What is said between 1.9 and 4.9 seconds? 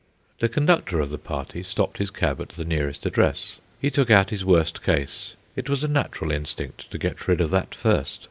his cab at the nearest address. He took out his worst